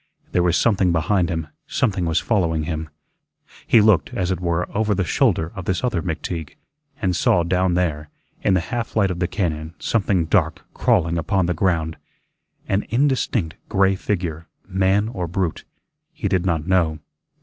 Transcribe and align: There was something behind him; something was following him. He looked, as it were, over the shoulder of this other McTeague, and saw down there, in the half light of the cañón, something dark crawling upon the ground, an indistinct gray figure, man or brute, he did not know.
There 0.31 0.41
was 0.41 0.57
something 0.57 0.91
behind 0.91 1.29
him; 1.29 1.49
something 1.67 2.05
was 2.05 2.19
following 2.19 2.63
him. 2.63 2.89
He 3.67 3.81
looked, 3.81 4.11
as 4.15 4.31
it 4.31 4.39
were, 4.41 4.67
over 4.75 4.95
the 4.95 5.03
shoulder 5.03 5.51
of 5.53 5.65
this 5.65 5.83
other 5.83 6.01
McTeague, 6.01 6.55
and 6.99 7.15
saw 7.15 7.43
down 7.43 7.75
there, 7.75 8.09
in 8.41 8.55
the 8.55 8.61
half 8.71 8.95
light 8.95 9.11
of 9.11 9.19
the 9.19 9.27
cañón, 9.27 9.75
something 9.77 10.25
dark 10.25 10.65
crawling 10.73 11.19
upon 11.19 11.45
the 11.45 11.53
ground, 11.53 11.97
an 12.67 12.87
indistinct 12.89 13.57
gray 13.69 13.93
figure, 13.95 14.47
man 14.67 15.07
or 15.07 15.27
brute, 15.27 15.65
he 16.11 16.27
did 16.27 16.47
not 16.47 16.65
know. 16.65 16.97